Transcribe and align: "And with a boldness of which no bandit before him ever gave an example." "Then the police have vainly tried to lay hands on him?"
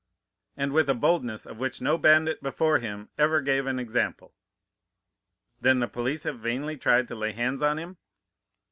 "And 0.57 0.73
with 0.73 0.89
a 0.89 0.95
boldness 0.95 1.45
of 1.45 1.59
which 1.59 1.79
no 1.79 1.95
bandit 1.95 2.41
before 2.41 2.79
him 2.79 3.09
ever 3.19 3.39
gave 3.39 3.67
an 3.67 3.77
example." 3.77 4.33
"Then 5.59 5.77
the 5.79 5.87
police 5.87 6.23
have 6.23 6.39
vainly 6.39 6.75
tried 6.75 7.07
to 7.09 7.15
lay 7.15 7.33
hands 7.33 7.61
on 7.61 7.77
him?" 7.77 7.97